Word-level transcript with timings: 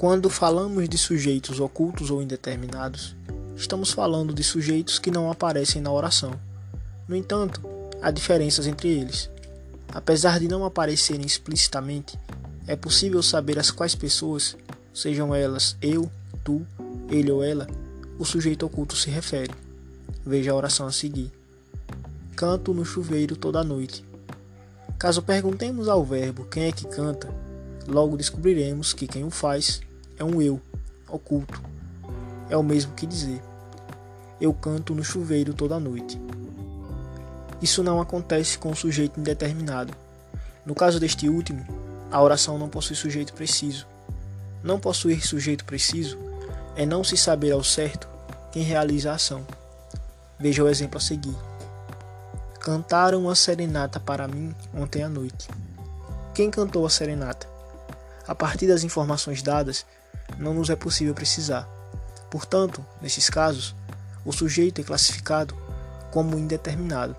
Quando 0.00 0.30
falamos 0.30 0.88
de 0.88 0.96
sujeitos 0.96 1.60
ocultos 1.60 2.10
ou 2.10 2.22
indeterminados, 2.22 3.14
estamos 3.54 3.92
falando 3.92 4.32
de 4.32 4.42
sujeitos 4.42 4.98
que 4.98 5.10
não 5.10 5.30
aparecem 5.30 5.82
na 5.82 5.92
oração. 5.92 6.32
No 7.06 7.14
entanto, 7.14 7.60
há 8.00 8.10
diferenças 8.10 8.66
entre 8.66 8.88
eles. 8.88 9.28
Apesar 9.92 10.40
de 10.40 10.48
não 10.48 10.64
aparecerem 10.64 11.26
explicitamente, 11.26 12.18
é 12.66 12.74
possível 12.74 13.22
saber 13.22 13.58
as 13.58 13.70
quais 13.70 13.94
pessoas, 13.94 14.56
sejam 14.94 15.34
elas 15.34 15.76
eu, 15.82 16.10
tu, 16.42 16.66
ele 17.10 17.30
ou 17.30 17.44
ela, 17.44 17.66
o 18.18 18.24
sujeito 18.24 18.64
oculto 18.64 18.96
se 18.96 19.10
refere. 19.10 19.52
Veja 20.24 20.52
a 20.52 20.56
oração 20.56 20.86
a 20.86 20.92
seguir. 20.92 21.30
Canto 22.34 22.72
no 22.72 22.86
chuveiro 22.86 23.36
toda 23.36 23.62
noite. 23.62 24.02
Caso 24.98 25.20
perguntemos 25.20 25.88
ao 25.88 26.02
verbo 26.02 26.46
quem 26.46 26.62
é 26.62 26.72
que 26.72 26.86
canta, 26.86 27.28
logo 27.86 28.16
descobriremos 28.16 28.94
que 28.94 29.06
quem 29.06 29.24
o 29.24 29.30
faz 29.30 29.82
é 30.20 30.24
um 30.24 30.40
eu 30.42 30.60
oculto. 31.08 31.60
É 32.50 32.56
o 32.56 32.62
mesmo 32.62 32.92
que 32.92 33.06
dizer: 33.06 33.42
Eu 34.38 34.52
canto 34.52 34.94
no 34.94 35.02
chuveiro 35.02 35.54
toda 35.54 35.80
noite. 35.80 36.20
Isso 37.62 37.82
não 37.82 38.00
acontece 38.00 38.58
com 38.58 38.70
o 38.70 38.76
sujeito 38.76 39.18
indeterminado. 39.18 39.94
No 40.64 40.74
caso 40.74 41.00
deste 41.00 41.28
último, 41.28 41.66
a 42.10 42.20
oração 42.20 42.58
não 42.58 42.68
possui 42.68 42.94
sujeito 42.94 43.32
preciso. 43.32 43.86
Não 44.62 44.78
possuir 44.78 45.26
sujeito 45.26 45.64
preciso 45.64 46.18
é 46.76 46.84
não 46.84 47.02
se 47.02 47.16
saber 47.16 47.52
ao 47.52 47.64
certo 47.64 48.06
quem 48.52 48.62
realiza 48.62 49.10
a 49.10 49.14
ação. 49.14 49.46
Veja 50.38 50.62
o 50.62 50.68
exemplo 50.68 50.98
a 50.98 51.00
seguir. 51.00 51.36
Cantaram 52.60 53.28
a 53.30 53.34
serenata 53.34 53.98
para 53.98 54.28
mim 54.28 54.54
ontem 54.74 55.02
à 55.02 55.08
noite. 55.08 55.48
Quem 56.34 56.50
cantou 56.50 56.84
a 56.84 56.90
serenata? 56.90 57.48
A 58.26 58.34
partir 58.34 58.66
das 58.66 58.84
informações 58.84 59.42
dadas, 59.42 59.86
não 60.38 60.54
nos 60.54 60.70
é 60.70 60.76
possível 60.76 61.14
precisar. 61.14 61.68
Portanto, 62.30 62.84
nesses 63.00 63.28
casos, 63.28 63.74
o 64.24 64.32
sujeito 64.32 64.80
é 64.80 64.84
classificado 64.84 65.56
como 66.10 66.38
indeterminado. 66.38 67.16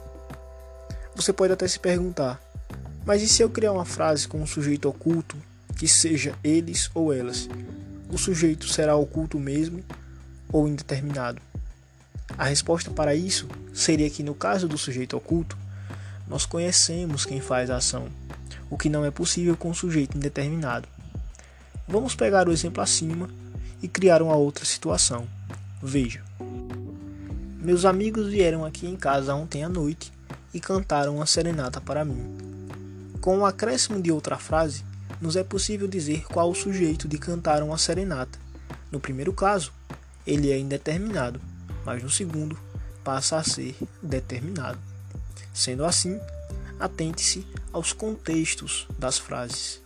Você 1.15 1.33
pode 1.33 1.53
até 1.53 1.67
se 1.67 1.79
perguntar: 1.79 2.41
mas 3.05 3.21
e 3.21 3.27
se 3.27 3.41
eu 3.41 3.49
criar 3.49 3.71
uma 3.71 3.85
frase 3.85 4.27
com 4.27 4.41
um 4.41 4.47
sujeito 4.47 4.87
oculto, 4.87 5.35
que 5.77 5.87
seja 5.87 6.35
eles 6.43 6.89
ou 6.93 7.11
elas? 7.11 7.49
O 8.09 8.17
sujeito 8.17 8.67
será 8.67 8.95
oculto 8.95 9.39
mesmo 9.39 9.83
ou 10.51 10.67
indeterminado? 10.67 11.41
A 12.37 12.45
resposta 12.45 12.91
para 12.91 13.15
isso 13.15 13.47
seria 13.73 14.09
que, 14.09 14.23
no 14.23 14.35
caso 14.35 14.67
do 14.67 14.77
sujeito 14.77 15.17
oculto, 15.17 15.57
nós 16.27 16.45
conhecemos 16.45 17.25
quem 17.25 17.41
faz 17.41 17.69
a 17.69 17.77
ação, 17.77 18.07
o 18.69 18.77
que 18.77 18.89
não 18.89 19.03
é 19.03 19.11
possível 19.11 19.57
com 19.57 19.69
o 19.69 19.75
sujeito 19.75 20.17
indeterminado. 20.17 20.87
Vamos 21.91 22.15
pegar 22.15 22.47
o 22.47 22.53
exemplo 22.53 22.81
acima 22.81 23.29
e 23.83 23.87
criar 23.87 24.21
uma 24.21 24.33
outra 24.33 24.63
situação. 24.63 25.27
Veja. 25.83 26.23
Meus 27.59 27.83
amigos 27.83 28.29
vieram 28.29 28.63
aqui 28.63 28.87
em 28.87 28.95
casa 28.95 29.35
ontem 29.35 29.61
à 29.61 29.67
noite 29.67 30.09
e 30.53 30.59
cantaram 30.61 31.17
uma 31.17 31.25
serenata 31.25 31.81
para 31.81 32.05
mim. 32.05 32.15
Com 33.19 33.39
o 33.39 33.45
acréscimo 33.45 34.01
de 34.01 34.09
outra 34.09 34.37
frase, 34.37 34.85
nos 35.19 35.35
é 35.35 35.43
possível 35.43 35.85
dizer 35.85 36.23
qual 36.27 36.49
o 36.49 36.55
sujeito 36.55 37.09
de 37.09 37.17
cantar 37.17 37.61
uma 37.61 37.77
serenata. 37.77 38.39
No 38.89 39.01
primeiro 39.01 39.33
caso, 39.33 39.73
ele 40.25 40.49
é 40.49 40.57
indeterminado, 40.57 41.41
mas 41.85 42.01
no 42.01 42.09
segundo, 42.09 42.57
passa 43.03 43.35
a 43.35 43.43
ser 43.43 43.75
determinado. 44.01 44.79
Sendo 45.53 45.83
assim, 45.83 46.17
atente-se 46.79 47.45
aos 47.73 47.91
contextos 47.91 48.87
das 48.97 49.17
frases. 49.17 49.81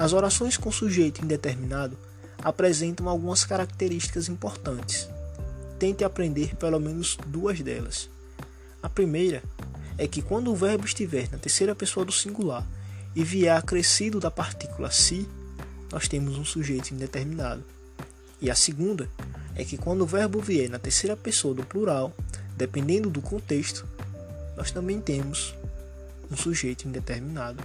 As 0.00 0.14
orações 0.14 0.56
com 0.56 0.72
sujeito 0.72 1.22
indeterminado 1.22 1.94
apresentam 2.42 3.06
algumas 3.06 3.44
características 3.44 4.30
importantes. 4.30 5.06
Tente 5.78 6.02
aprender 6.02 6.56
pelo 6.56 6.80
menos 6.80 7.18
duas 7.26 7.60
delas. 7.60 8.08
A 8.82 8.88
primeira 8.88 9.42
é 9.98 10.08
que 10.08 10.22
quando 10.22 10.50
o 10.50 10.56
verbo 10.56 10.86
estiver 10.86 11.28
na 11.30 11.36
terceira 11.36 11.74
pessoa 11.74 12.06
do 12.06 12.12
singular 12.12 12.66
e 13.14 13.22
vier 13.22 13.54
acrescido 13.54 14.18
da 14.18 14.30
partícula 14.30 14.90
si, 14.90 15.28
nós 15.92 16.08
temos 16.08 16.38
um 16.38 16.46
sujeito 16.46 16.94
indeterminado. 16.94 17.62
E 18.40 18.50
a 18.50 18.54
segunda 18.54 19.06
é 19.54 19.66
que 19.66 19.76
quando 19.76 20.00
o 20.00 20.06
verbo 20.06 20.40
vier 20.40 20.70
na 20.70 20.78
terceira 20.78 21.14
pessoa 21.14 21.52
do 21.52 21.62
plural, 21.62 22.10
dependendo 22.56 23.10
do 23.10 23.20
contexto, 23.20 23.86
nós 24.56 24.70
também 24.70 24.98
temos 24.98 25.54
um 26.30 26.36
sujeito 26.38 26.88
indeterminado. 26.88 27.62